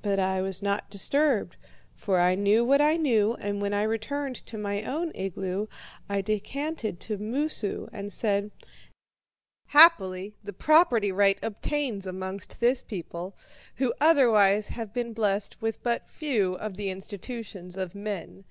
[0.00, 1.58] "But I was not disturbed,
[1.94, 5.66] for I knew what I knew, and when I returned to my own igloo,
[6.08, 8.50] I descanted to Moosu, and said:
[9.66, 13.36] 'Happily the property right obtains amongst this people,
[13.74, 18.44] who otherwise have been blessed with but few of the institutions of men.